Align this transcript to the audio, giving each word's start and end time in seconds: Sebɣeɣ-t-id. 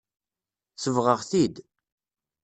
Sebɣeɣ-t-id. 0.81 1.55